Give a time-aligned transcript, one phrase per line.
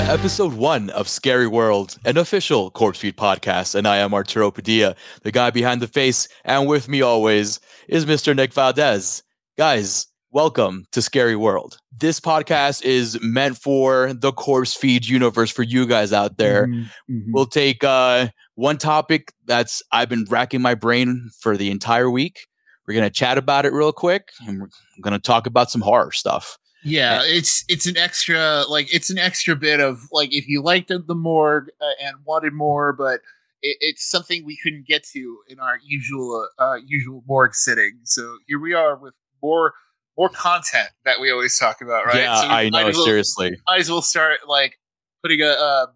[0.00, 3.74] To episode one of Scary World, an official Corpsefeed podcast.
[3.74, 6.26] And I am Arturo Padilla, the guy behind the face.
[6.42, 8.34] And with me always is Mr.
[8.34, 9.22] Nick Valdez.
[9.58, 11.76] Guys, welcome to Scary World.
[11.94, 16.66] This podcast is meant for the Corpsefeed universe for you guys out there.
[16.66, 17.24] Mm-hmm, mhm.
[17.34, 22.46] We'll take uh, one topic that's I've been racking my brain for the entire week.
[22.88, 24.68] We're gonna chat about it real quick, and we're
[25.02, 26.56] gonna talk about some horror stuff.
[26.82, 30.88] Yeah, it's it's an extra like it's an extra bit of like if you liked
[30.88, 33.20] the morgue uh, and wanted more, but
[33.62, 38.00] it, it's something we couldn't get to in our usual uh, usual morgue sitting.
[38.04, 39.74] So here we are with more
[40.16, 42.16] more content that we always talk about, right?
[42.16, 42.84] Yeah, so I know.
[42.84, 44.78] well- seriously, Might as well start like
[45.22, 45.88] putting a um,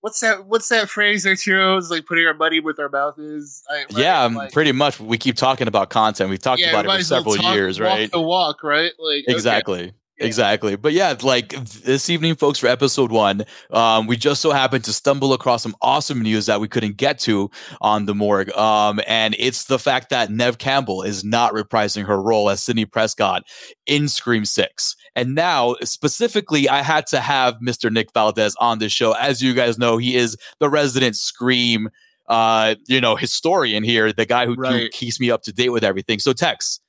[0.00, 0.46] what's that?
[0.46, 1.26] What's that phrase?
[1.26, 3.62] Arturo is like putting our money with our mouth is.
[3.68, 5.00] I, yeah, um, Like- pretty much.
[5.00, 6.30] We keep talking about content.
[6.30, 8.10] We've talked yeah, about it for as well several talk- years, right?
[8.10, 8.92] The walk, right?
[8.98, 9.24] Like.
[9.28, 9.92] Exactly.
[10.18, 10.76] Exactly.
[10.76, 14.92] But yeah, like this evening, folks, for episode one, um, we just so happened to
[14.92, 17.50] stumble across some awesome news that we couldn't get to
[17.82, 18.50] on the morgue.
[18.56, 22.86] Um, and it's the fact that Neve Campbell is not reprising her role as Sidney
[22.86, 23.42] Prescott
[23.84, 24.96] in Scream 6.
[25.14, 27.92] And now, specifically, I had to have Mr.
[27.92, 29.12] Nick Valdez on this show.
[29.12, 31.90] As you guys know, he is the resident Scream,
[32.28, 34.90] uh, you know, historian here, the guy who, who Right.
[34.92, 36.20] keeps me up to date with everything.
[36.20, 36.80] So, Tex,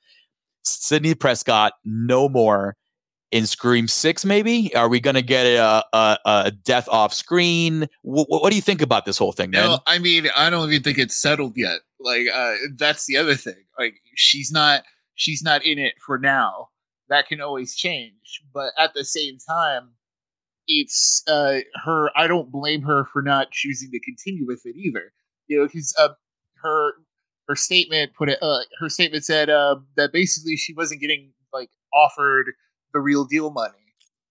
[0.64, 2.76] Sidney Prescott, no more
[3.32, 4.26] in Scream Six.
[4.26, 7.88] Maybe are we going to get a, a a death off screen?
[8.02, 9.52] What, what do you think about this whole thing?
[9.52, 11.80] No, I mean, I don't even think it's settled yet.
[12.00, 13.66] Like, uh, that's the other thing.
[13.78, 14.84] Like, she's not,
[15.16, 16.70] she's not in it for now.
[17.10, 18.42] That can always change.
[18.54, 19.92] But at the same time,
[20.68, 22.10] it's uh, her.
[22.18, 25.14] I don't blame her for not choosing to continue with it either.
[25.48, 26.10] You know, because uh,
[26.62, 26.92] her
[27.48, 28.40] her statement put it.
[28.42, 32.52] Uh, her statement said uh, that basically she wasn't getting like offered
[32.94, 33.74] the real deal money.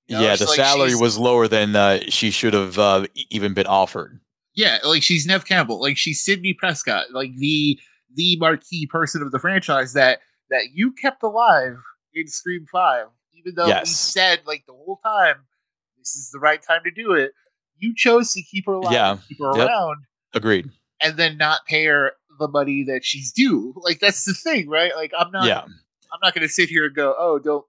[0.06, 3.06] You know, yeah, it's the like salary was lower than uh, she should have uh,
[3.30, 4.20] even been offered.
[4.54, 7.78] Yeah, like she's Neve Campbell, like she's Sidney Prescott, like the
[8.14, 11.76] the marquee person of the franchise that that you kept alive
[12.14, 15.44] in Scream Five, even though we said like the whole time
[15.98, 17.32] this is the right time to do it.
[17.78, 19.18] You chose to keep her alive, Yeah.
[19.28, 19.68] keep her Yep.
[19.68, 19.96] around,
[20.32, 20.70] Agreed.
[21.02, 23.74] and then not pay her the money that she's due.
[23.76, 24.94] Like that's the thing, right?
[24.94, 27.66] Like I'm not, yeah, I'm not going to sit here and go, oh, don't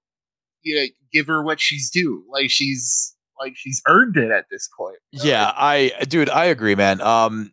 [0.68, 2.24] you know, give her what she's due.
[2.32, 4.98] Like she's like she's earned it at this point.
[5.12, 5.26] you know?
[5.30, 5.52] yeah.
[5.56, 7.02] I, dude, I agree, man.
[7.02, 7.52] Um,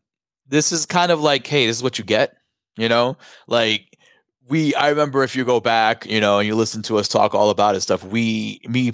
[0.48, 2.34] this is kind of like, hey, this is what you get.
[2.76, 3.16] You know,
[3.47, 3.82] like
[4.48, 4.75] we.
[4.75, 7.50] I remember if you go back, you know, and you listen to us talk all
[7.50, 8.02] about it stuff.
[8.02, 8.91] We, me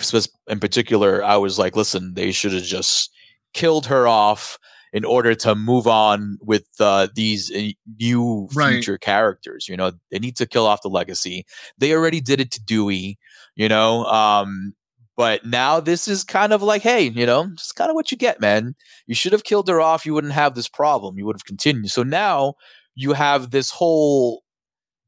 [0.48, 3.10] in particular, I was like, listen, they should have just
[3.54, 4.58] killed her off
[4.92, 7.68] in order to move on with uh, these uh,
[8.00, 8.72] new Right.
[8.72, 9.66] future characters.
[9.68, 11.46] You know, they need to kill off the legacy.
[11.78, 13.18] They already did it to Dewey.
[13.56, 14.74] You know, um,
[15.16, 18.16] but now this is kind of like, hey, you know, just kind of what you
[18.16, 18.74] get, man.
[19.06, 20.06] You should have killed her off.
[20.06, 21.18] You wouldn't have this problem.
[21.18, 21.90] You would have continued.
[21.90, 22.54] So now
[22.94, 24.42] you have this whole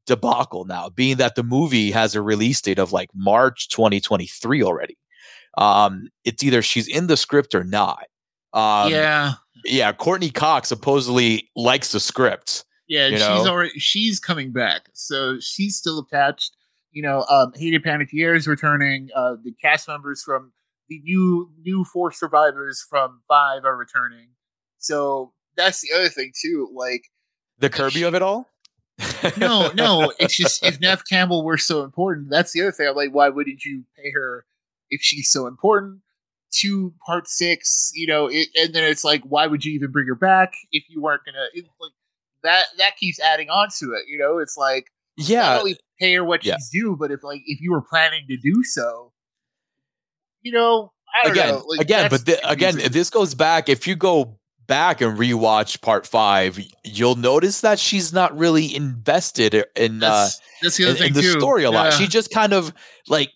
[0.05, 4.97] debacle now, being that the movie has a release date of like March 2023 already.
[5.57, 8.05] Um, it's either she's in the script or not.
[8.53, 9.33] Um, yeah.
[9.65, 9.91] yeah.
[9.93, 12.65] Courteney Cox supposedly likes the script.
[12.87, 13.47] Yeah, she's know?
[13.47, 16.55] already she's coming back, so she's still attached.
[16.93, 19.09] You know, um, Hayden Panettiere is returning.
[19.13, 20.53] Uh, the cast members from
[20.89, 24.29] the new new four survivors from Five are returning.
[24.77, 26.69] So that's the other thing too.
[26.73, 27.05] Like,
[27.59, 28.49] The Kirby of it all.
[29.37, 32.87] no, no, it's just if Neve Campbell were so important, that's the other thing.
[32.87, 34.45] I'm like, why wouldn't you pay her
[34.89, 36.01] if she's so important?
[36.59, 40.05] To part six, you know, it, and then it's like, why would you even bring
[40.05, 41.47] her back if you weren't gonna?
[41.51, 41.93] It, like
[42.43, 44.03] that that keeps adding on to it.
[44.07, 46.55] You know, it's like Yeah, only pay her what yeah.
[46.55, 49.11] she's due, but if like if you were planning to do so,
[50.41, 51.63] you know, I don't again, know.
[51.67, 53.69] Like, again, but thi- again, this goes back.
[53.69, 59.53] If you go back and rewatch part five, you'll notice that she's not really invested
[59.75, 61.91] in uh, that's, that's the in, in the story a lot.
[61.91, 61.97] Yeah.
[61.97, 62.73] She just kind of
[63.07, 63.29] like,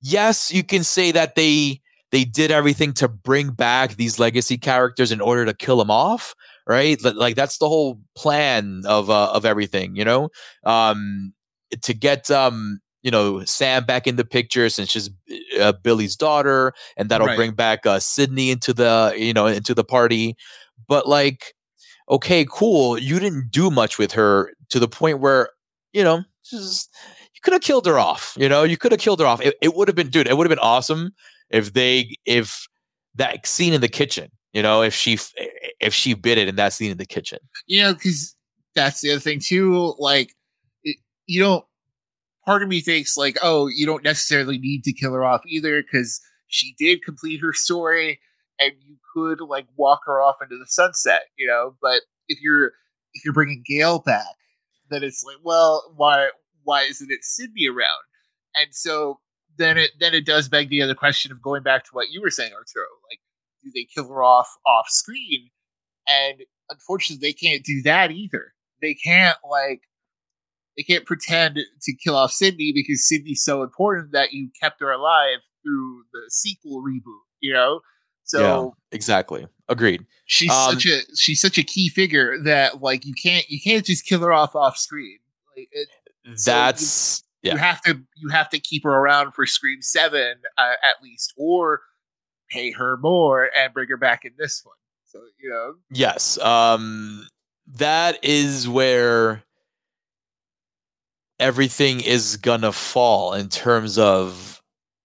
[0.00, 1.80] yes, you can say that they
[2.12, 6.34] they did everything to bring back these legacy characters in order to kill them off,
[6.66, 7.02] right?
[7.02, 10.28] Like that's the whole plan of uh, of everything, you know.
[10.64, 11.34] Um,
[11.82, 15.10] to get um, you know, Sam back in the picture since she's
[15.60, 17.36] uh, Billy's daughter, and that'll Right.
[17.36, 20.36] bring back uh, Sidney into the you know into the party.
[20.88, 21.54] But like,
[22.10, 25.50] okay, cool, you didn't do much with her to the point where
[25.92, 26.90] you know just
[27.34, 28.36] you could have killed her off.
[28.38, 29.40] You know, you could have killed her off.
[29.40, 30.28] It, it would have been, dude.
[30.28, 31.12] It would have been awesome
[31.50, 32.66] if they if
[33.16, 34.30] that scene in the kitchen.
[34.54, 35.18] You know, if she
[35.80, 37.38] if she bit it in that scene in the kitchen.
[37.66, 38.34] you know, because
[38.74, 39.94] that's the other thing too.
[39.98, 40.34] Like,
[40.84, 40.96] it,
[41.26, 41.64] you don't.
[42.46, 45.82] Part of me thinks like, oh, you don't necessarily need to kill her off either,
[45.82, 48.20] because she did complete her story.
[48.58, 51.76] and you could like walk her off into the sunset, you know.
[51.80, 52.72] But if you're
[53.14, 54.36] if you're bringing Gale back,
[54.90, 56.30] then it's like, well, why
[56.62, 58.02] why isn't it Sidney around?
[58.54, 59.20] And so
[59.56, 62.20] then it then it does beg the other question of going back to what you
[62.20, 62.86] were saying, Arturo.
[63.10, 63.20] Like,
[63.64, 65.50] do they kill her off off screen?
[66.08, 68.52] And unfortunately, they can't do that either.
[68.80, 69.82] They can't like
[70.76, 74.90] they can't pretend to kill off Sidney because Sidney's so important that you kept her
[74.90, 77.22] alive through the sequel reboot.
[77.40, 77.80] You know,
[78.24, 79.46] so yeah, exactly.
[79.68, 80.04] Agreed.
[80.26, 83.84] She's um, such a she's such a key figure that like you can't you can't
[83.84, 85.18] just kill her off off screen.
[85.56, 85.88] Like it,
[86.44, 87.54] that's so you, yeah.
[87.54, 91.34] you have to you have to keep her around for Scream Seven uh, at least,
[91.36, 91.80] or
[92.50, 94.76] pay her more and bring her back in this one.
[95.04, 95.74] So you know.
[95.90, 96.38] Yes.
[96.38, 97.26] Um.
[97.66, 99.42] That is where
[101.38, 104.62] everything is gonna fall in terms of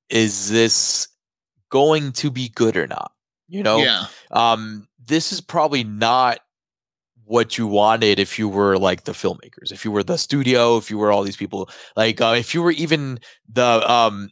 [0.09, 1.07] is this
[1.69, 3.11] going to be good or not?
[3.47, 4.05] You know, yeah.
[4.31, 6.39] um, this is probably not
[7.25, 10.89] what you wanted if you were like the filmmakers, if you were the studio, if
[10.89, 14.29] you were all these people, like uh, if you were even the um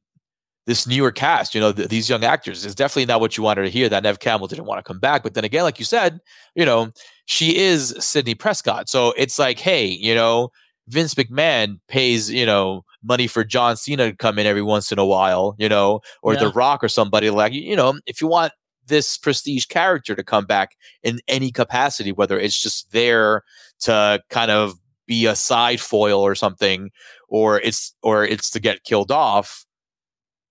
[0.67, 3.63] this newer cast, you know, th- these young actors is definitely not what you wanted
[3.63, 3.89] to hear.
[3.89, 6.19] That Neve Campbell didn't want to come back, but then again, like you said,
[6.55, 6.91] you know,
[7.25, 10.49] she is Sidney Prescott, so it's like, hey, you know,
[10.89, 14.99] Vince McMahon pays, you know, money for John Cena to come in every once in
[14.99, 16.41] a while, you know, or yeah.
[16.41, 18.53] The Rock or somebody like, you know, if you want
[18.87, 23.43] this prestige character to come back in any capacity, whether it's just there
[23.81, 24.73] to kind of
[25.05, 26.89] be a side foil or something,
[27.29, 29.65] or it's or it's to get killed off,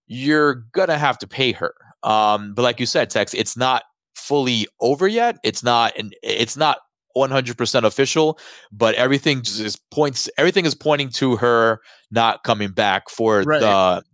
[0.07, 1.75] you're gonna have to pay her.
[2.03, 5.39] Um, but like you said, Tex, it's not fully over yet.
[5.43, 6.79] It's not, and it's not
[7.17, 8.39] 100% official,
[8.71, 11.81] but everything just points everything is pointing to her
[12.11, 13.61] not coming back for right.
[13.61, 14.05] the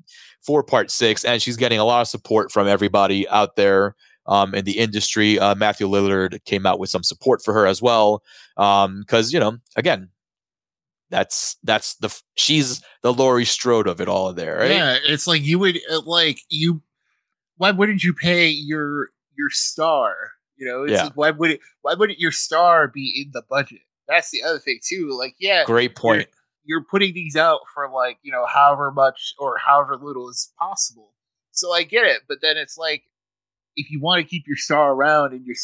[0.41, 3.95] for part 6 and she's getting a lot of support from everybody out there
[4.27, 5.39] um, in the industry.
[5.39, 8.23] Uh, Matthew Lillard came out with some support for her as well
[8.57, 10.09] because um, you know again
[11.13, 14.71] that's that's the she's the Laurie Strode of it all there, right?
[14.73, 16.83] Yeah, it's like you would uh, like you.
[17.59, 20.33] Why wouldn't you pay your your star
[20.63, 21.05] you know, yeah.
[21.05, 21.61] Like, why would it?
[21.81, 23.81] Why wouldn't your star be in the budget?
[24.07, 25.11] That's the other thing too.
[25.19, 26.29] Like, yeah, great point.
[26.65, 30.53] You're, you're putting these out for like you know however much or however little is
[30.57, 31.15] possible.
[31.51, 33.03] So I get it, but then it's like
[33.75, 35.57] if you want to keep your star around and you're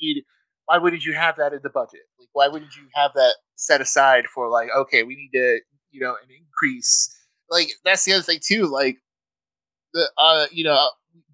[0.00, 0.24] you need,
[0.66, 2.00] why wouldn't you have that in the budget?
[2.18, 5.60] Like, why wouldn't you have that set aside for like, okay, we need to,
[5.90, 7.14] you know, an increase.
[7.50, 8.66] Like that's the other thing too.
[8.66, 8.96] Like
[9.92, 10.88] the, uh, you know,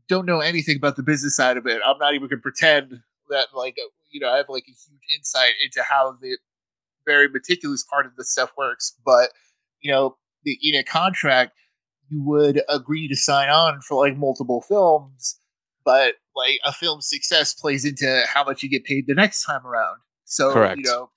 [0.08, 1.80] don't know anything about the business side of it.
[1.86, 3.76] I'm not even going to pretend that like
[4.10, 6.38] you know I have like a huge insight into how the
[7.04, 8.94] very meticulous part of the stuff works.
[9.04, 9.30] But
[9.80, 11.52] you know, the, in a contract,
[12.08, 15.38] you would agree to sign on for like multiple films,
[15.84, 19.64] but like a film's success plays into how much you get paid the next time
[19.66, 19.98] around.
[20.24, 20.78] So Correct.
[20.78, 21.10] you know,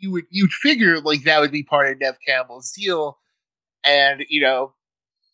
[0.00, 3.18] you would you'd figure like that would be part of Neve Campbell's deal,
[3.84, 4.74] and you know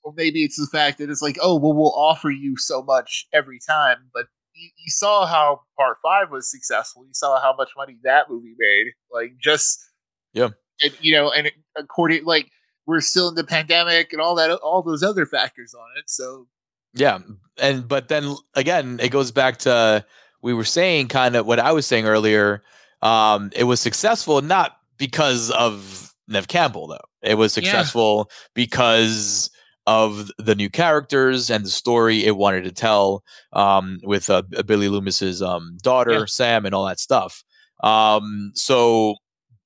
[0.07, 3.27] or maybe it's the fact that it's like, oh, well, we'll offer you so much
[3.33, 3.97] every time.
[4.15, 7.05] But you, you saw how part five was successful.
[7.05, 8.93] You saw how much money that movie made.
[9.13, 9.85] Like, just
[10.33, 10.51] yeah,
[10.83, 12.51] and you know, and according like
[12.87, 16.05] we're still in the pandemic and all that, all those other factors on it.
[16.07, 16.47] So
[16.95, 17.19] yeah,
[17.61, 20.07] and but then again, it goes back to
[20.41, 22.63] we were saying kind of what I was saying earlier.
[23.03, 27.05] Um, it was successful not because of Neve Campbell though.
[27.23, 28.35] It was successful yeah.
[28.55, 29.51] because
[29.87, 33.23] of the new characters and the story it wanted to tell
[33.53, 36.25] um, with uh, Billy Loomis's um, daughter yeah.
[36.27, 37.45] Sam and all that stuff.
[37.83, 39.15] Um, so,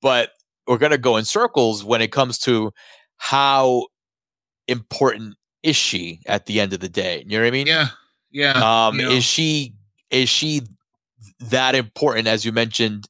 [0.01, 0.31] but
[0.67, 2.71] we're gonna go in circles when it comes to
[3.17, 3.87] how
[4.67, 7.23] important is she at the end of the day?
[7.25, 7.67] You know what I mean?
[7.67, 7.87] Yeah,
[8.31, 8.87] yeah.
[8.87, 9.09] Um, know.
[9.09, 9.73] Is she
[10.11, 10.61] is she
[11.41, 13.07] that important as you mentioned?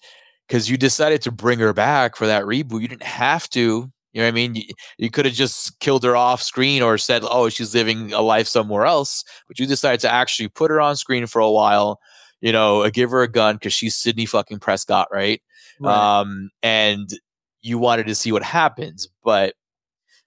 [0.48, 2.82] Because you decided to bring her back for that reboot.
[2.82, 4.56] You didn't have to you know what I mean?
[4.56, 4.64] You,
[4.98, 8.48] you could have just killed her off screen or said, oh, she's living a life
[8.48, 9.24] somewhere else.
[9.48, 12.00] But you decided to actually put her on screen for a while,
[12.42, 15.42] you know, uh, give her a gun because she's Sidney fucking Prescott, right?
[15.80, 16.20] right?
[16.20, 17.10] Um, and
[17.62, 19.08] you wanted to see what happens.
[19.24, 19.54] But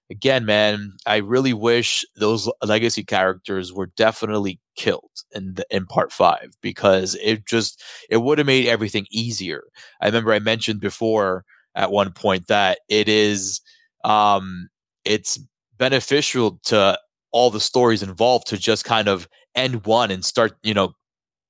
[0.09, 6.11] again, man, I really wish those legacy characters were definitely killed in the, in part
[6.11, 9.63] five because it just it would have made everything easier.
[10.01, 11.45] I remember I mentioned before
[11.75, 13.61] at one point that it is
[14.03, 14.69] um,
[15.03, 15.39] it's
[15.77, 16.97] beneficial to
[17.31, 20.93] all the stories involved to just kind of end one and start, you know,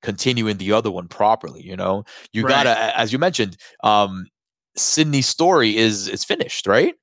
[0.02, 1.62] continuing the other one properly.
[1.62, 2.64] You know, you right.
[2.64, 4.26] gotta, as you mentioned, um,
[4.78, 6.96] Sidney's story is is finished, right?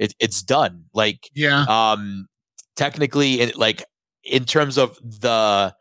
[0.00, 0.86] It, it's done.
[0.94, 1.62] Like, yeah.
[1.68, 2.26] Um,
[2.74, 3.84] technically, it, like
[4.24, 5.74] in terms of the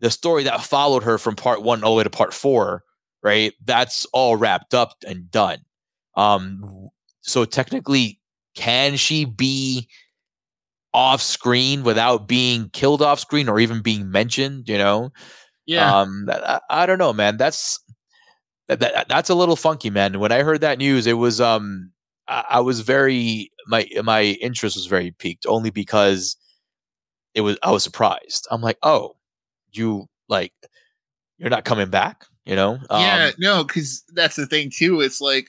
[0.00, 2.82] the story that followed her from part one all the way to part four,
[3.22, 3.52] right?
[3.64, 5.58] That's all wrapped up and done.
[6.16, 6.88] Um,
[7.22, 8.20] so technically,
[8.54, 9.88] can she be
[10.92, 14.68] off screen without being killed off screen or even being mentioned?
[14.68, 15.10] You know,
[15.66, 16.00] Yeah.
[16.00, 17.36] um, I, I don't know, man.
[17.36, 17.78] That's
[18.68, 20.18] that, that that's a little funky, man.
[20.20, 21.92] When I heard that news, it was um,
[22.28, 26.36] I, I was very my my interest was very piqued only because
[27.34, 28.46] it was I was surprised.
[28.50, 29.16] I'm like, oh,
[29.72, 30.52] you like
[31.38, 32.78] you're not coming back, you know?
[32.90, 35.00] yeah, Um, no, because that's the thing too.
[35.00, 35.48] It's like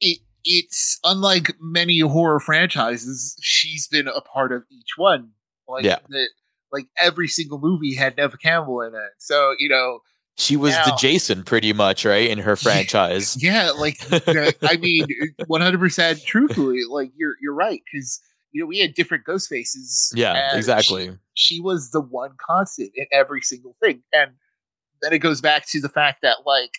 [0.00, 0.18] it.
[0.44, 3.36] It's unlike many horror franchises.
[3.42, 5.32] She's been a part of each one.
[5.68, 5.98] Like Yeah.
[6.08, 6.28] the,
[6.72, 9.10] like every single movie had Neve Campbell in it.
[9.18, 10.00] So you know,
[10.40, 12.28] she was the Jason pretty much, right?
[12.30, 13.40] In her franchise.
[13.42, 15.06] yeah, like the- I mean,
[15.46, 16.22] one hundred percent.
[16.24, 18.20] Truthfully, like you're you're right because
[18.52, 20.12] you know we had different ghost faces.
[20.14, 21.10] yeah, exactly.
[21.34, 24.32] She, she was the one constant in every single thing, and
[25.02, 26.78] then it goes back to the fact that like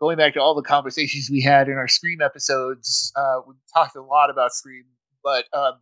[0.00, 3.96] going back to all the conversations we had in our Scream episodes, uh, we talked
[3.96, 4.84] a lot about Scream,
[5.22, 5.74] but um,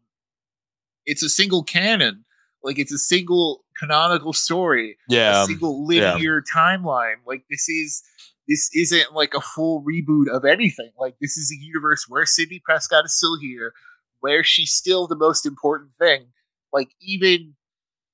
[1.06, 2.24] it's a single canon.
[2.62, 5.38] Like it's a single canonical story Yeah.
[5.38, 6.14] a um, single yeah.
[6.14, 7.16] linear timeline.
[7.26, 8.02] Like this is
[8.48, 10.90] this isn't like a full reboot of anything.
[10.98, 13.72] Like this is a universe where Sidney Prescott is still here,
[14.20, 16.26] where she's still the most important thing.
[16.72, 17.54] Like even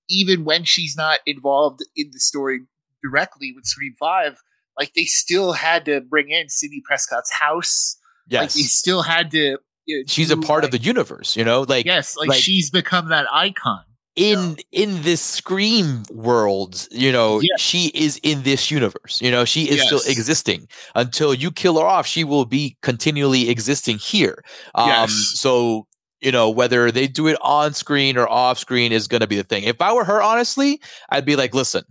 [0.08, 2.60] even when she's not involved in the story
[3.02, 4.42] directly with Scream Five,
[4.78, 7.96] like they still had to bring in Sidney Prescott's house.
[8.30, 8.54] Like yes.
[8.54, 9.58] they still had to.
[9.86, 11.62] you know, She's a do, part of the universe, you know?
[11.62, 13.82] Like yes, like, like- she's become that icon.
[14.18, 17.56] In in this scream world you know Yeah.
[17.58, 20.68] she is in this universe you know she is still existing.
[20.94, 24.42] Until you kill her off she will be continually existing here.
[24.74, 25.12] Um Yes.
[25.34, 25.86] so
[26.20, 29.36] you know whether they do it on screen or off screen is going to be
[29.36, 29.62] the thing.
[29.64, 31.84] If i were her honestly i'd be like listen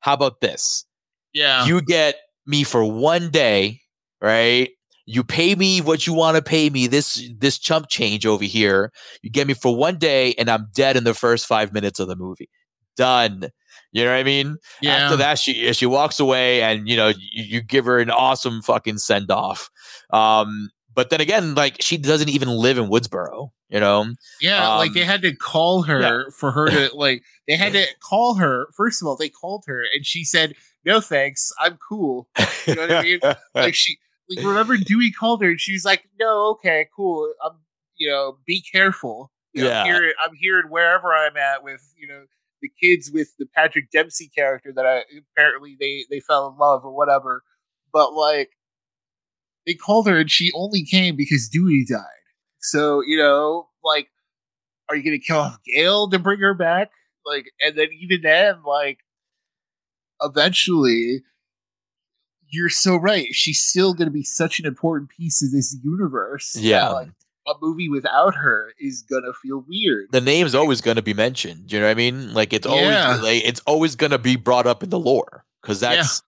[0.00, 0.86] how about this?
[1.34, 2.14] Yeah, you get
[2.46, 3.80] me for one day,
[4.22, 4.70] right?
[5.10, 8.92] You pay me what you want to pay me, this this chump change over here.
[9.22, 12.08] You get me for one day, and I'm dead in the first five minutes of
[12.08, 12.50] the movie.
[12.96, 13.48] Done.
[13.90, 14.56] You know what I mean?
[14.82, 14.96] yeah.
[14.96, 18.60] After that, she she walks away, and you know you, you give her an awesome
[18.60, 19.70] fucking send off.
[20.12, 23.50] Um, but then again, like she doesn't even live in Woodsboro.
[23.70, 24.12] You know?
[24.40, 27.86] Yeah, like Um, they had to call her for her to like they had to
[28.02, 28.66] call her.
[28.76, 32.28] First of all, they called her and she said, "No thanks, I'm cool."
[32.66, 33.20] You know what I mean?
[33.54, 33.98] Like she
[34.28, 37.32] like remember Dewey called her and she was like, "No, okay, cool.
[37.44, 37.52] I'm
[37.96, 39.30] you know, be careful.
[39.52, 39.84] You know, Yeah.
[39.84, 42.24] here I'm here wherever I'm at with, you know,
[42.62, 46.84] the kids with the Patrick Dempsey character that I apparently they they fell in love
[46.84, 47.42] or whatever.
[47.92, 48.50] But like
[49.66, 52.04] they called her and she only came because Dewey died.
[52.60, 54.08] So, you know, like,
[54.88, 56.90] are you gonna kill off Gale to bring her back?
[57.26, 59.00] Like, and then even then, like,
[60.22, 61.22] eventually,
[62.50, 63.28] you're so right.
[63.32, 66.56] She's still gonna be such an important piece of this universe.
[66.58, 66.88] Yeah.
[66.90, 67.08] like,
[67.46, 70.08] a movie without her is gonna feel weird.
[70.12, 71.72] the name's always going to be mentioned.
[71.72, 72.34] You know what I mean?
[72.34, 75.80] Like it's always like it's always going to be brought up in the lore because
[75.80, 75.94] Yeah.
[75.96, 76.22] that's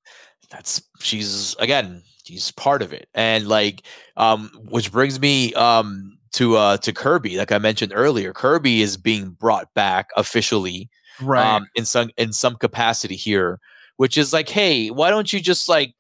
[0.50, 3.83] that's she's again she's part of it, and like
[4.17, 8.33] um, which brings me um to uh to Kirby, like I mentioned earlier.
[8.33, 10.89] Kirby is being brought back officially
[11.21, 11.45] Right.
[11.47, 13.61] um in some in some capacity here,
[13.99, 15.95] which is like, hey, why don't you just like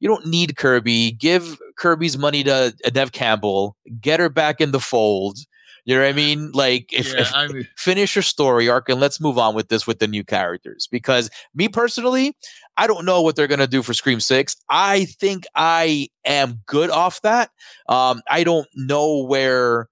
[0.00, 1.12] you don't need Kirby.
[1.12, 3.76] Give Kirby's money to Neve Campbell.
[4.00, 5.38] Get her back in the fold.
[5.84, 6.50] You know what I mean?
[6.52, 9.68] Like if, yeah, if I mean, finish your story arc and let's move on with
[9.68, 12.36] this with the new characters because me personally
[12.76, 16.60] i don't know what they're going to do for scream 6 i think i am
[16.66, 17.50] good off that
[17.88, 19.88] um i don't know where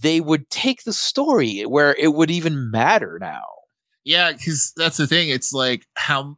[0.00, 3.44] they would take the story where it would even matter now
[4.04, 5.30] yeah, because that's the thing.
[5.30, 6.36] It's like how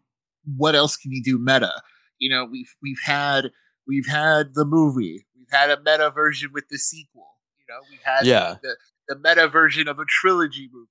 [0.57, 1.83] what else can you do meta?
[2.19, 3.51] You know, we've we've had
[3.87, 7.29] we've had the movie, we've had a meta version with the sequel.
[7.61, 8.57] You know, we've had Yeah.
[8.63, 8.77] the,
[9.09, 10.89] the meta version of a trilogy movie.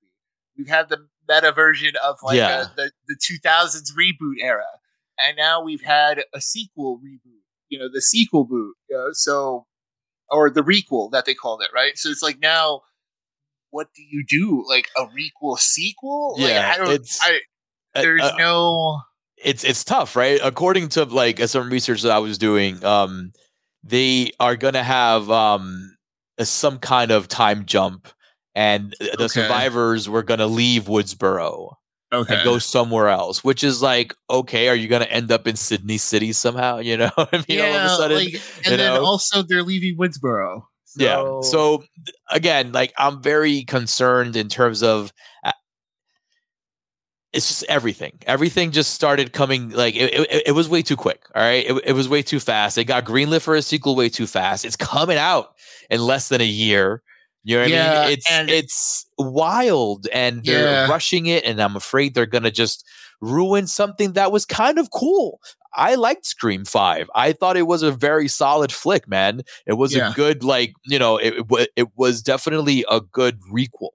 [0.57, 2.63] We've had the meta version of like Yeah.
[2.71, 4.65] a, the the 2000s reboot era,
[5.19, 7.41] and now we've had a sequel reboot.
[7.69, 8.75] You know, the sequel boot.
[8.89, 9.65] You know, so
[10.29, 11.97] or the requel that they called it, right?
[11.97, 12.81] So it's like now.
[13.71, 14.63] What do you do?
[14.69, 16.35] Like a requel sequel?
[16.39, 17.07] Like, Yeah, I don't.
[17.23, 17.39] I,
[17.93, 19.01] there's uh, no
[19.43, 23.31] it's it's tough right according to like uh, some research that i was doing um
[23.83, 25.95] they are going to have um
[26.41, 28.07] some kind of time jump
[28.55, 29.27] and the Okay.
[29.27, 31.73] survivors were going to leave woodsboro
[32.13, 35.47] okay and go somewhere else, which is like, okay, are you going to end up
[35.47, 36.77] in Sydney City somehow?
[36.77, 39.03] You know, I mean, all of a sudden, like, and you then know?
[39.03, 40.63] also they're leaving Woodsboro.
[40.85, 41.41] So, yeah.
[41.41, 41.83] So
[42.31, 45.11] again, like I'm very concerned in terms of.
[47.35, 48.17] It's just everything.
[48.25, 51.23] Everything just started coming like it, it, it was way too quick.
[51.35, 51.65] All right.
[51.65, 52.77] It, it was way too fast.
[52.77, 54.65] It got greenlit for a sequel way too fast.
[54.65, 55.55] It's coming out
[55.89, 57.01] in less than a year.
[57.43, 58.13] You know what yeah, I mean?
[58.13, 60.87] It's it's wild and they're yeah.
[60.87, 62.83] rushing it, and I'm afraid they're gonna just
[63.21, 65.39] ruin something that was kind of cool.
[65.75, 67.09] I liked Scream 5.
[67.13, 69.41] I thought it was a very solid flick, man.
[69.67, 70.11] It was yeah.
[70.11, 73.89] a good, like, you know, it, it, it was definitely a good requel.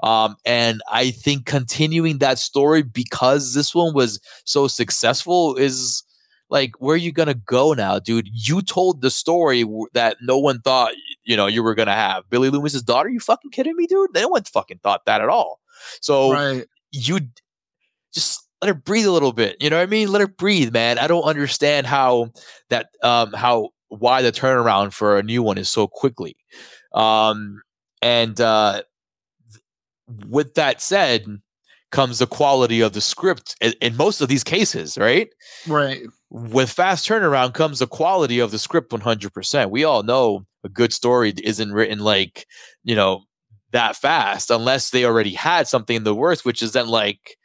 [0.00, 6.02] Um, and I think continuing that story because this one was so successful is
[6.50, 8.28] like, where are you going to go now, dude?
[8.32, 10.92] You told the story that no one thought,
[11.24, 12.28] you know, you were going to have.
[12.30, 13.08] Billy Loomis's daughter?
[13.08, 14.14] You fucking kidding me, dude?
[14.14, 15.60] No one fucking thought that at all.
[16.00, 16.66] So right.
[16.90, 17.20] you
[18.12, 19.56] just let her breathe a little bit.
[19.60, 20.10] You know what I mean?
[20.10, 20.98] Let her breathe, man.
[20.98, 22.32] I don't understand how
[22.70, 26.36] that um how why the turnaround for a new one is so quickly.
[26.92, 27.62] Um
[28.02, 28.82] and uh
[30.26, 31.26] with that said
[31.90, 35.30] comes the quality of the script in, in most of these cases, right?
[35.66, 36.02] Right.
[36.30, 39.70] With fast turnaround comes the quality of the script 100%.
[39.70, 42.46] We all know a good story isn't written like,
[42.84, 43.22] you know,
[43.72, 47.36] that fast unless they already had something in the works, which is then like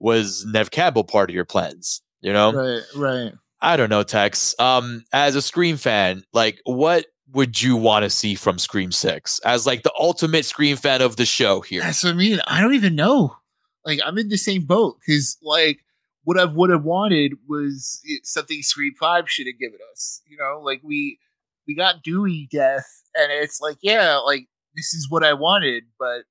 [0.00, 2.02] was Neve Campbell part of your plans?
[2.20, 3.32] You know, right, right.
[3.60, 4.54] I don't know, Tex.
[4.58, 9.40] Um, as a Scream fan, like, what would you want to see from Scream Six
[9.44, 11.82] as like the ultimate Scream fan of the show here?
[11.82, 12.40] That's what I mean.
[12.46, 13.36] I don't even know.
[13.84, 15.80] Like, I'm in the same boat because, like,
[16.22, 20.22] what I would have wanted was something Scream Five should have given us.
[20.26, 21.18] You know, like we
[21.66, 26.22] we got Dewey death, and it's like, yeah, like this is what I wanted, but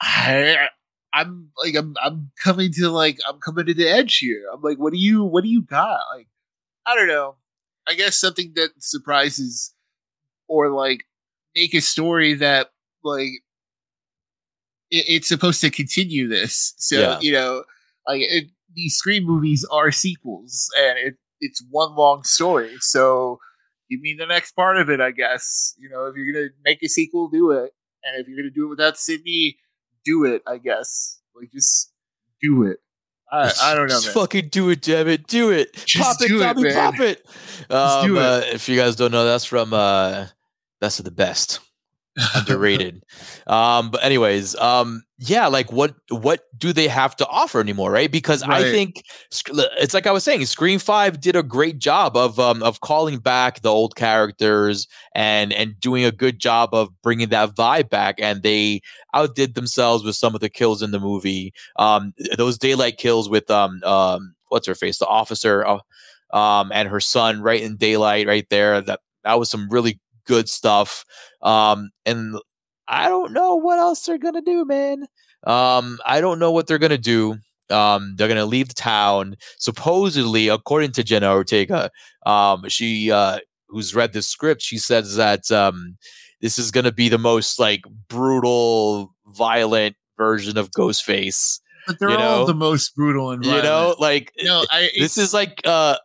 [0.00, 0.68] I
[1.12, 4.42] I'm like I'm I'm coming to like I'm coming to the edge here.
[4.52, 6.00] I'm like, what do you what do you got?
[6.14, 6.28] Like,
[6.86, 7.36] I don't know.
[7.88, 9.74] I guess something that surprises
[10.48, 11.04] or like
[11.54, 12.70] make a story that
[13.04, 13.30] like
[14.90, 16.74] it, it's supposed to continue this.
[16.78, 17.18] So yeah.
[17.20, 17.64] you know,
[18.06, 22.76] like it, these Scream movies are sequels, and it it's one long story.
[22.80, 23.38] So
[23.90, 25.74] give me the next part of it, I guess.
[25.78, 27.72] You know, if you're gonna make a sequel, do it.
[28.04, 29.58] And if you're gonna do it without Sidney,
[30.04, 31.20] do it, I guess.
[31.34, 31.92] Like just
[32.40, 32.78] do it.
[33.30, 33.94] I, I don't know.
[33.94, 34.14] Just man.
[34.14, 35.26] fucking do it, damn it.
[35.26, 35.74] Do it.
[35.84, 37.26] Just pop it, Tommy, pop it.
[37.68, 38.22] Um, do it.
[38.22, 40.26] Uh, if you guys don't know, that's from uh
[40.80, 41.60] Best of the Best.
[42.34, 43.04] Underrated.
[43.46, 48.10] um, but anyways, um, yeah, like what what do they have to offer anymore, right?
[48.10, 48.64] Because right.
[48.64, 49.02] I think
[49.50, 53.18] it's like I was saying, Scream Five did a great job of um, of calling
[53.18, 58.16] back the old characters and and doing a good job of bringing that vibe back,
[58.18, 58.80] and they
[59.14, 61.52] outdid themselves with some of the kills in the movie.
[61.76, 66.88] Um, those daylight kills with um um what's her face, the officer, uh, um, and
[66.88, 68.80] her son, right in daylight, right there.
[68.80, 71.04] That that was some really good stuff.
[71.42, 72.36] Um, and
[72.88, 75.06] I don't know what else they're gonna do, man.
[75.46, 77.36] Um, I don't know what they're gonna do.
[77.70, 79.36] Um, they're gonna leave the town.
[79.58, 81.90] Supposedly, according to Jenna Ortega,
[82.24, 85.96] um, she uh, who's read the script, she says that um,
[86.40, 91.60] this is gonna be the most like brutal, violent version of Ghostface.
[91.86, 92.22] But they're you know?
[92.22, 93.64] all the most brutal and violent.
[93.64, 95.96] You know, like no, I, this is like uh,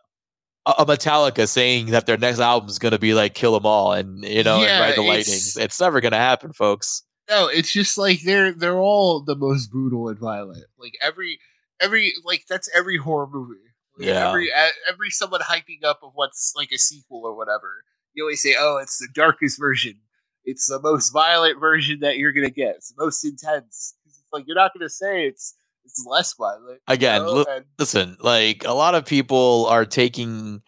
[0.66, 3.92] a Metallica saying that their next album is going to be like Kill 'Em All
[3.92, 5.40] and you know yeah, and Ride the Lightning.
[5.56, 7.02] It's never going to happen, folks.
[7.28, 10.64] No, it's just like they're they're all the most brutal and violent.
[10.78, 11.38] Like every
[11.80, 13.60] every like that's every horror movie.
[13.98, 14.28] Like yeah.
[14.28, 14.50] Every
[14.88, 17.84] every someone hyping up of what's like a sequel or whatever.
[18.14, 20.00] You always say, "Oh, it's the darkest version.
[20.44, 22.76] It's the most violent version that you're gonna get.
[22.76, 26.80] It's the most intense." It's like you're not gonna say it's it's less violent.
[26.88, 27.44] Again, you know?
[27.48, 30.62] l- listen, like a lot of people are taking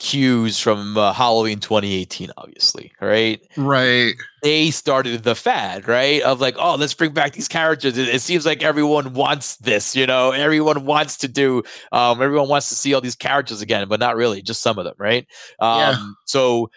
[0.00, 3.40] cues from uh, Halloween 2018, obviously, right?
[3.56, 4.14] Right.
[4.42, 6.22] They started the fad, right?
[6.22, 7.98] Of like, oh, let's bring back these characters.
[7.98, 12.48] It, it, seems like everyone wants this, you know, everyone wants to do, um, everyone
[12.48, 15.26] wants to see all these characters again, but not really, just some of them, right?
[15.60, 16.04] Um, yeah.
[16.26, 16.70] So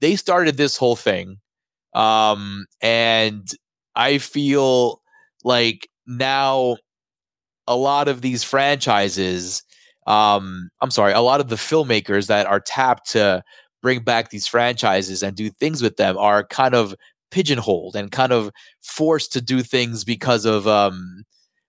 [0.00, 1.36] they started this whole thing.
[1.94, 3.46] Um, and
[3.94, 5.02] I feel
[5.44, 6.78] like now
[7.66, 9.62] a lot of these franchises
[10.06, 13.42] um i'm sorry a lot of the filmmakers that are tapped to
[13.82, 16.94] bring back these franchises and do things with them are kind of
[17.30, 18.50] pigeonholed and kind of
[18.82, 21.24] forced to do things because of um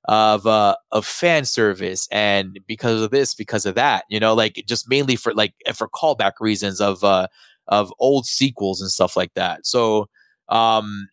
[0.05, 4.61] of uh of fan service and because of this because of that you know like
[4.67, 7.27] just mainly for like for callback reasons of uh
[7.67, 9.65] of old sequels and stuff like that.
[9.65, 10.09] So
[10.49, 11.07] um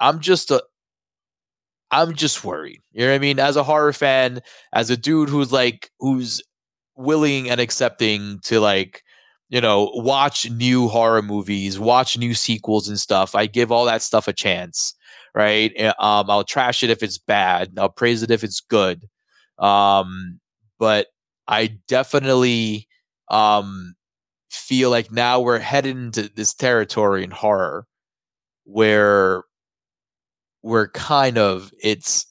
[0.00, 0.62] i'm just a,
[1.90, 2.80] I'm just worried.
[2.92, 3.38] You know what I mean?
[3.38, 4.40] As a horror fan,
[4.72, 6.42] as a dude who's like who's
[6.96, 9.02] willing and accepting to like,
[9.48, 13.34] you know, watch new horror movies, watch new sequels and stuff.
[13.34, 14.94] I give all that stuff a chance.
[15.34, 15.72] right?
[15.76, 17.72] Eh, um, I'll trash it if it's bad.
[17.78, 19.04] I'll praise it if it's good.
[19.58, 20.40] Um,
[20.78, 21.08] but
[21.48, 22.88] I definitely
[23.30, 23.94] um,
[24.50, 27.86] feel like now we're headed into this territory in horror
[28.64, 29.44] where
[30.62, 32.26] we're kind of it's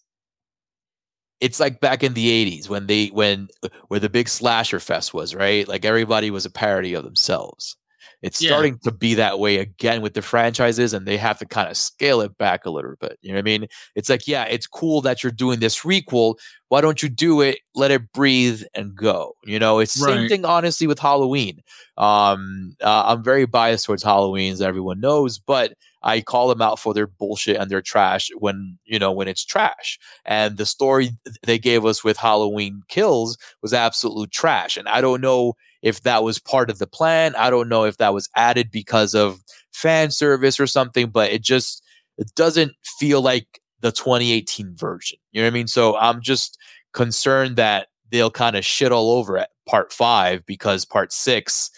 [1.40, 3.48] it's like back in the 80s when they when
[3.88, 5.68] where the big slasher fest was right?
[5.68, 7.76] Like everybody was a parody of themselves.
[8.24, 8.50] It's yeah.
[8.50, 11.78] starting to be that way again with the franchises and they have to kind of
[11.78, 13.68] scale it back a little bit you know what i mean?
[13.96, 16.36] It's like yeah it's cool that you're doing this requel.
[16.70, 17.60] Why don't you do it?
[17.76, 19.80] Let it breathe and go you know?
[19.80, 20.16] It's the right.
[20.16, 21.62] same thing honestly with halloween.
[21.98, 26.80] Um uh, i'm very biased towards halloween as everyone knows but I call them out
[26.80, 30.00] for their bullshit and their trash when, you know, when it's trash.
[30.26, 31.12] And the story
[31.44, 34.78] they gave us with Halloween Kills was absolute trash.
[34.78, 37.36] And I don't know if that was part of the plan.
[37.36, 41.44] I don't know if that was added because of fan service or something, but it
[41.44, 41.84] just
[42.18, 45.20] it doesn't feel like the 2018 version.
[45.32, 45.68] You know what I mean?
[45.68, 46.58] So I'm just
[46.94, 51.70] concerned that they'll kind of shit all over at part five because part six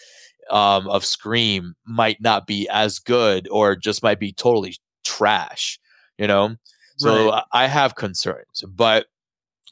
[0.50, 5.78] um, of Scream might not be as good or just might be totally trash,
[6.18, 6.56] you know?
[6.96, 7.44] So right.
[7.52, 8.62] I have concerns.
[8.68, 9.06] But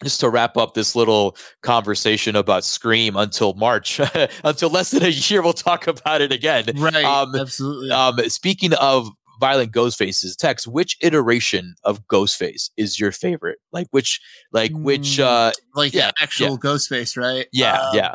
[0.02, 4.00] just to wrap up this little conversation about Scream until March,
[4.44, 6.64] until less than a year, we'll talk about it again.
[6.76, 7.04] Right.
[7.04, 7.90] Um, absolutely.
[7.90, 9.10] Um, speaking of
[9.40, 14.20] violent ghost faces Tex which iteration of ghostface is your favorite like which
[14.52, 16.56] like which mm, uh like yeah, actual yeah.
[16.56, 18.14] ghostface right yeah um, yeah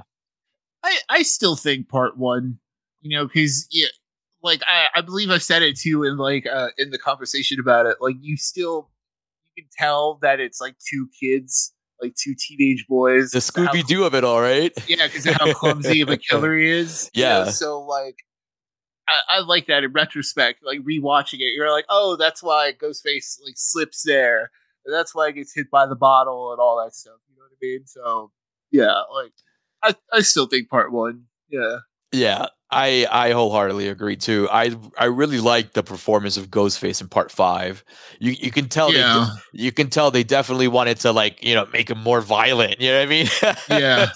[0.83, 2.59] I I still think part one,
[3.01, 3.87] you know, because yeah,
[4.43, 7.85] like I, I believe I said it too in like uh, in the conversation about
[7.85, 7.97] it.
[8.01, 8.89] Like you still
[9.55, 13.31] you can tell that it's like two kids, like two teenage boys.
[13.31, 14.71] The Scooby Doo of it all, right?
[14.87, 17.09] Yeah, because how clumsy of a killer he is.
[17.13, 17.39] Yeah.
[17.39, 17.51] You know?
[17.51, 18.17] So like.
[19.05, 23.37] I, I, like that in retrospect, like rewatching it, you're like, oh, that's why Ghostface
[23.43, 24.49] like slips there.
[24.85, 27.17] That's why he gets hit by the bottle and all that stuff.
[27.29, 27.85] You know what I mean?
[27.85, 28.31] So
[28.71, 29.33] yeah, like
[29.83, 31.25] I, I still think part one.
[31.49, 31.79] Yeah.
[32.13, 34.47] Yeah, I I wholeheartedly agree too.
[34.51, 37.83] I I really like the performance of Ghostface in part five.
[38.19, 39.29] You you can tell yeah.
[39.51, 42.79] they, you can tell they definitely wanted to like you know make him more violent.
[42.79, 43.27] You know what I mean?
[43.69, 44.11] Yeah,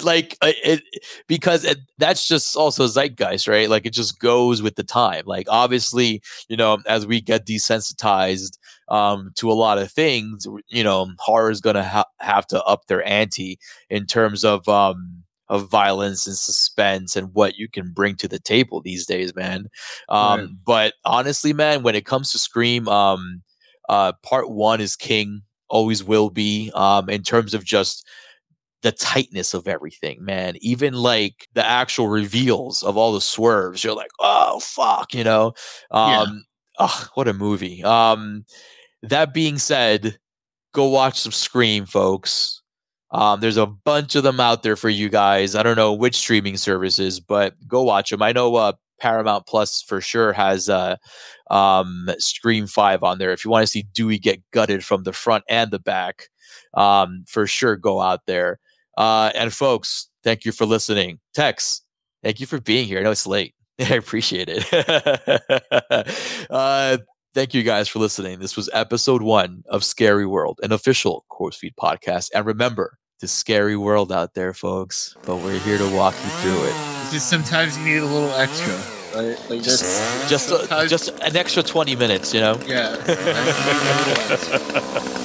[0.02, 0.82] like uh, it,
[1.28, 3.70] because it, that's just also zeitgeist, right?
[3.70, 5.22] Like it just goes with the time.
[5.26, 10.82] Like obviously, you know, as we get desensitized um, to a lot of things, you
[10.84, 13.58] know, horror is going to ha- have to up their ante
[13.90, 18.38] in terms of, um, of violence and suspense and what you can bring to the
[18.38, 19.68] table these days, man.
[20.08, 20.48] Um, right.
[20.64, 23.42] But honestly, man, when it comes to Scream, um,
[23.88, 26.70] uh, part one is king, always will be.
[26.74, 28.06] Um, in terms of just
[28.82, 30.54] the tightness of everything, man.
[30.60, 35.52] Even like the actual reveals of all the swerves, you're like, oh fuck, you know.
[35.90, 36.26] Um, yeah.
[36.80, 37.82] oh, what a movie.
[37.82, 38.44] Um,
[39.02, 40.18] that being said,
[40.72, 42.62] go watch some Scream, folks.
[43.10, 45.54] Um, there's a bunch of them out there for you guys.
[45.54, 48.22] I don't know which streaming services, but go watch them.
[48.22, 50.96] I know uh, Paramount Plus for sure has uh,
[51.50, 53.32] um, Scream 5 on there.
[53.32, 56.28] If you want to see Dewey get gutted from the front and the back,
[56.74, 58.58] um, for sure go out there.
[58.96, 61.18] Uh, and folks, thank you for listening.
[61.32, 61.82] Tex,
[62.22, 62.98] thank you for being here.
[62.98, 63.54] I know it's late.
[63.80, 64.66] I appreciate it.
[66.50, 66.98] uh,
[67.34, 68.38] Thank you guys for listening.
[68.38, 72.30] This was episode one of Scary World, an official Corpsefeed podcast.
[72.34, 75.14] And remember, the scary world out there, folks.
[75.26, 76.72] But we're here to walk you through it.
[77.12, 78.74] just sometimes you need a little extra.
[79.14, 79.38] Right?
[79.50, 82.58] Like just, just, a, just an extra 20 minutes, you know?
[82.66, 82.96] Yeah.